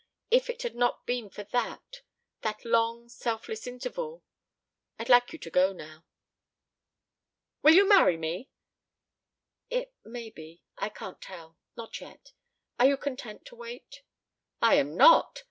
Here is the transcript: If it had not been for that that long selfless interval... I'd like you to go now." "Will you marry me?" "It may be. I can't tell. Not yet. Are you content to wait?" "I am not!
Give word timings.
If 0.31 0.49
it 0.49 0.63
had 0.63 0.73
not 0.73 1.05
been 1.05 1.29
for 1.29 1.43
that 1.43 2.01
that 2.41 2.65
long 2.65 3.07
selfless 3.07 3.67
interval... 3.67 4.23
I'd 4.97 5.09
like 5.09 5.31
you 5.31 5.37
to 5.37 5.49
go 5.51 5.73
now." 5.73 6.05
"Will 7.61 7.75
you 7.75 7.87
marry 7.87 8.17
me?" 8.17 8.49
"It 9.69 9.93
may 10.03 10.31
be. 10.31 10.63
I 10.75 10.89
can't 10.89 11.21
tell. 11.21 11.55
Not 11.77 12.01
yet. 12.01 12.33
Are 12.79 12.87
you 12.87 12.97
content 12.97 13.45
to 13.45 13.55
wait?" 13.55 14.01
"I 14.59 14.73
am 14.73 14.97
not! 14.97 15.39